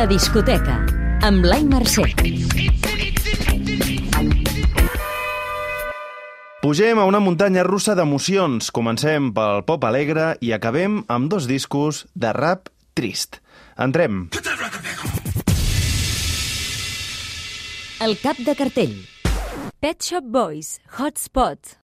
La 0.00 0.06
discoteca, 0.08 0.78
amb 1.28 1.42
Blai 1.44 1.60
Mercè. 1.68 2.06
Pugem 6.62 6.96
a 6.96 7.04
una 7.04 7.20
muntanya 7.20 7.60
russa 7.66 7.92
d'emocions. 7.98 8.70
Comencem 8.72 9.28
pel 9.36 9.60
pop 9.68 9.84
alegre 9.84 10.30
i 10.40 10.54
acabem 10.56 11.02
amb 11.04 11.28
dos 11.28 11.44
discos 11.50 12.06
de 12.16 12.32
rap 12.32 12.72
trist. 12.96 13.42
Entrem. 13.76 14.30
El 18.00 18.16
cap 18.24 18.40
de 18.40 18.56
cartell. 18.56 18.96
Pet 19.84 20.00
Shop 20.00 20.24
Boys, 20.24 20.78
Hotspot. 20.96 21.79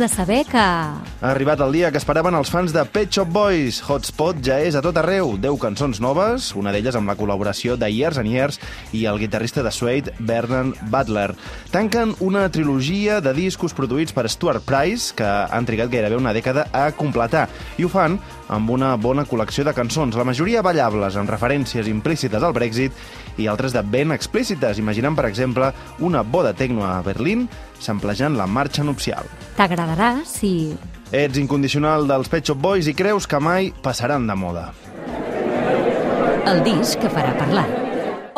De 0.00 0.08
saber 0.08 0.46
que... 0.46 1.09
Ha 1.20 1.34
arribat 1.34 1.60
el 1.60 1.74
dia 1.76 1.90
que 1.92 2.00
esperaven 2.00 2.32
els 2.32 2.48
fans 2.48 2.72
de 2.72 2.80
Pet 2.88 3.10
Shop 3.12 3.28
Boys. 3.28 3.82
Hotspot 3.84 4.38
ja 4.40 4.54
és 4.64 4.72
a 4.72 4.80
tot 4.80 4.96
arreu. 4.96 5.34
10 5.36 5.58
cançons 5.60 5.98
noves, 6.00 6.46
una 6.56 6.72
d'elles 6.72 6.96
amb 6.96 7.10
la 7.12 7.14
col·laboració 7.18 7.74
de 7.76 7.90
Years 7.92 8.16
and 8.16 8.30
Years 8.32 8.56
i 8.96 9.02
el 9.04 9.18
guitarrista 9.20 9.60
de 9.60 9.68
Suede, 9.68 10.14
Vernon 10.16 10.72
Butler. 10.88 11.34
Tanquen 11.74 12.14
una 12.24 12.46
trilogia 12.48 13.18
de 13.20 13.34
discos 13.36 13.76
produïts 13.76 14.16
per 14.16 14.30
Stuart 14.32 14.64
Price, 14.64 15.12
que 15.12 15.28
han 15.28 15.68
trigat 15.68 15.92
gairebé 15.92 16.16
una 16.16 16.32
dècada 16.32 16.70
a 16.72 16.86
completar, 16.96 17.50
i 17.76 17.84
ho 17.84 17.92
fan 17.92 18.16
amb 18.48 18.72
una 18.72 18.94
bona 18.96 19.26
col·lecció 19.28 19.66
de 19.68 19.74
cançons, 19.76 20.16
la 20.16 20.24
majoria 20.24 20.64
ballables, 20.64 21.18
amb 21.20 21.28
referències 21.28 21.90
implícites 21.92 22.40
al 22.40 22.56
Brexit 22.56 22.96
i 23.36 23.44
altres 23.44 23.76
de 23.76 23.82
ben 23.84 24.16
explícites, 24.16 24.80
imaginant, 24.80 25.20
per 25.20 25.28
exemple, 25.28 25.68
una 26.00 26.24
boda 26.24 26.56
tecno 26.56 26.88
a 26.88 27.02
Berlín 27.04 27.44
samplejant 27.76 28.40
la 28.40 28.48
marxa 28.48 28.88
nupcial. 28.88 29.28
T'agradarà 29.60 30.14
si... 30.24 30.72
Ets 31.10 31.40
incondicional 31.42 32.04
dels 32.06 32.28
Pet 32.30 32.46
Shop 32.46 32.60
Boys 32.62 32.86
i 32.86 32.94
creus 32.94 33.26
que 33.26 33.40
mai 33.42 33.72
passaran 33.82 34.28
de 34.30 34.36
moda. 34.38 34.68
El 36.46 36.62
disc 36.62 37.02
que 37.02 37.10
farà 37.10 37.34
parlar. 37.34 37.66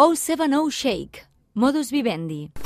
O70 0.01 0.65
Shake, 0.73 1.27
Modus 1.53 1.93
Vivendi. 1.93 2.62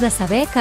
De 0.00 0.10
saber 0.10 0.46
que... 0.46 0.60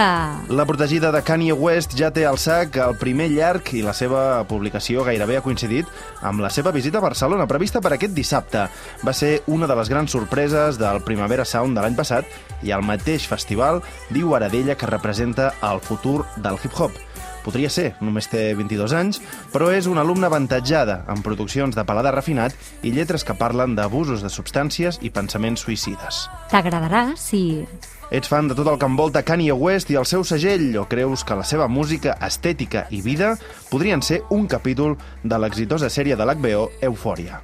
La 0.49 0.65
protegida 0.65 1.11
de 1.11 1.21
Kanye 1.21 1.53
West 1.53 1.91
ja 1.93 2.07
té 2.09 2.23
al 2.25 2.39
sac 2.41 2.79
el 2.81 2.95
primer 2.97 3.27
llarg 3.29 3.69
i 3.77 3.83
la 3.85 3.93
seva 3.93 4.41
publicació 4.49 5.03
gairebé 5.05 5.37
ha 5.37 5.43
coincidit 5.45 5.85
amb 6.25 6.41
la 6.41 6.49
seva 6.49 6.73
visita 6.73 6.97
a 6.97 7.05
Barcelona, 7.05 7.45
prevista 7.45 7.77
per 7.77 7.93
aquest 7.93 8.15
dissabte. 8.17 8.65
Va 9.05 9.13
ser 9.13 9.43
una 9.45 9.69
de 9.69 9.77
les 9.77 9.93
grans 9.93 10.15
sorpreses 10.17 10.81
del 10.81 11.03
Primavera 11.05 11.45
Sound 11.45 11.77
de 11.77 11.85
l'any 11.85 11.99
passat 11.99 12.25
i 12.65 12.73
el 12.73 12.81
mateix 12.81 13.29
festival 13.29 13.83
diu 14.09 14.33
ara 14.33 14.49
d'ella 14.49 14.73
que 14.73 14.89
representa 14.89 15.51
el 15.69 15.85
futur 15.85 16.23
del 16.41 16.57
hip-hop. 16.57 17.06
Podria 17.47 17.69
ser, 17.71 17.93
només 18.03 18.27
té 18.27 18.49
22 18.59 18.91
anys, 18.91 19.21
però 19.53 19.69
és 19.71 19.85
una 19.87 20.03
alumna 20.03 20.27
avantatjada 20.27 21.05
en 21.07 21.21
produccions 21.23 21.77
de 21.77 21.85
paladar 21.87 22.11
refinat 22.17 22.51
i 22.83 22.91
lletres 22.91 23.23
que 23.23 23.37
parlen 23.39 23.77
d'abusos 23.77 24.19
de 24.19 24.27
substàncies 24.27 24.99
i 24.99 25.13
pensaments 25.15 25.63
suïcides. 25.63 26.25
T'agradarà 26.51 27.13
si... 27.15 27.63
Ets 28.11 28.27
fan 28.31 28.47
de 28.47 28.55
tot 28.55 28.67
el 28.71 28.77
que 28.79 28.87
envolta 28.87 29.23
Kanye 29.23 29.55
West 29.55 29.89
i 29.91 29.97
el 29.99 30.05
seu 30.07 30.23
segell 30.27 30.75
o 30.79 30.85
creus 30.91 31.23
que 31.27 31.35
la 31.35 31.47
seva 31.47 31.67
música, 31.71 32.15
estètica 32.23 32.85
i 32.91 33.01
vida 33.03 33.33
podrien 33.71 34.03
ser 34.03 34.21
un 34.31 34.47
capítol 34.47 34.95
de 35.23 35.39
l'exitosa 35.39 35.91
sèrie 35.91 36.15
de 36.19 36.27
l'HBO 36.27 36.69
Eufòria? 36.87 37.41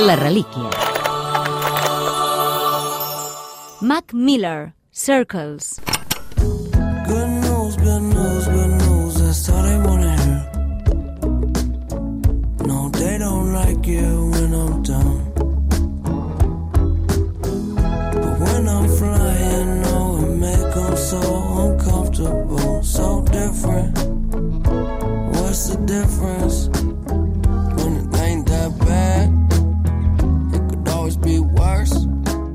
La 0.00 0.16
relíquia. 0.16 0.68
Mac 3.80 4.12
Miller, 4.12 4.72
Circles. 4.92 5.76
News, 8.02 8.46
good 8.48 8.70
news. 8.82 9.14
That's 9.20 9.48
all 9.48 9.62
they 9.62 9.78
wanna 9.78 10.16
hear. 10.22 10.40
No, 12.66 12.88
they 12.88 13.16
don't 13.18 13.52
like 13.52 13.86
it 13.86 14.16
when 14.32 14.54
I'm 14.54 14.82
done. 14.82 15.31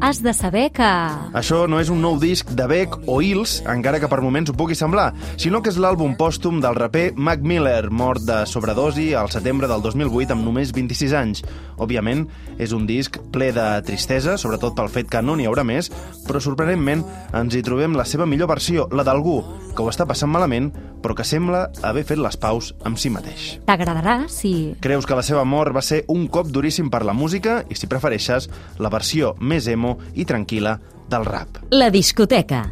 Has 0.07 0.23
de 0.23 0.31
saber 0.31 0.69
que... 0.71 0.87
Això 1.35 1.65
no 1.67 1.81
és 1.83 1.89
un 1.91 1.97
nou 1.99 2.15
disc 2.15 2.47
de 2.55 2.63
Beck 2.71 2.93
o 3.11 3.17
Hills, 3.19 3.57
encara 3.67 3.99
que 3.99 4.07
per 4.07 4.21
moments 4.23 4.47
ho 4.47 4.55
pugui 4.55 4.77
semblar, 4.79 5.09
sinó 5.35 5.59
que 5.59 5.67
és 5.67 5.79
l'àlbum 5.83 6.13
pòstum 6.15 6.61
del 6.63 6.77
raper 6.79 7.09
Mac 7.19 7.43
Miller, 7.43 7.89
mort 7.91 8.23
de 8.23 8.37
sobredosi 8.47 9.09
al 9.19 9.27
setembre 9.35 9.67
del 9.67 9.83
2008 9.83 10.31
amb 10.37 10.47
només 10.47 10.71
26 10.71 11.17
anys. 11.19 11.43
Òbviament, 11.75 12.23
és 12.55 12.71
un 12.71 12.87
disc 12.87 13.19
ple 13.35 13.51
de 13.51 13.67
tristesa, 13.83 14.37
sobretot 14.39 14.79
pel 14.79 14.87
fet 14.95 15.11
que 15.11 15.19
no 15.19 15.35
n'hi 15.35 15.51
haurà 15.51 15.67
més, 15.67 15.91
però 16.23 16.39
sorprenentment 16.39 17.03
ens 17.35 17.59
hi 17.59 17.65
trobem 17.67 17.99
la 17.99 18.07
seva 18.07 18.23
millor 18.23 18.47
versió, 18.55 18.87
la 18.95 19.03
d'algú 19.03 19.41
que 19.75 19.83
ho 19.83 19.91
està 19.91 20.07
passant 20.09 20.31
malament, 20.31 20.71
però 21.03 21.13
que 21.19 21.27
sembla 21.27 21.67
haver 21.85 22.01
fet 22.07 22.17
les 22.17 22.39
paus 22.41 22.71
amb 22.87 22.97
si 22.97 23.11
mateix. 23.13 23.57
T'agradarà 23.67 24.23
si... 24.31 24.73
Creus 24.81 25.05
que 25.05 25.19
la 25.19 25.25
seva 25.25 25.43
mort 25.45 25.75
va 25.75 25.83
ser 25.85 26.01
un 26.09 26.25
cop 26.33 26.49
duríssim 26.49 26.89
per 26.89 27.03
la 27.05 27.13
música 27.13 27.59
i, 27.69 27.77
si 27.77 27.91
prefereixes, 27.91 28.49
la 28.81 28.89
versió 28.93 29.35
més 29.37 29.67
emo 29.69 29.96
i 30.15 30.25
tranquil·la 30.25 30.77
del 31.09 31.25
rap. 31.25 31.63
La 31.71 31.89
discoteca. 31.93 32.65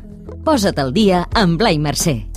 Posa't 0.45 0.79
al 0.81 0.93
dia 0.93 1.25
amb 1.33 1.59
Blai 1.61 1.79
Mercè. 1.81 2.34